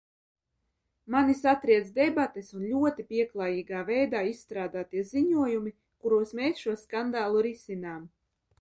[1.15, 8.13] Mani satriec debates un ļoti pieklājīgā veidā izstrādātie ziņojumi, kuros mēs šo skandālu risinām.